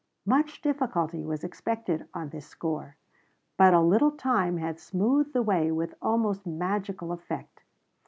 Much 0.25 0.63
difficulty 0.63 1.23
was 1.23 1.43
expected 1.43 2.07
on 2.11 2.29
this 2.29 2.47
score, 2.47 2.95
but 3.55 3.71
a 3.71 3.79
little 3.79 4.09
time 4.09 4.57
had 4.57 4.79
smoothed 4.79 5.31
the 5.31 5.43
way 5.43 5.71
with 5.71 5.93
almost 6.01 6.43
magical 6.47 7.11
effect. 7.11 7.61